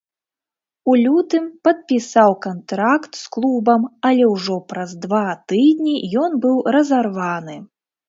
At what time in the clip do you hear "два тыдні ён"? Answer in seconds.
5.07-6.31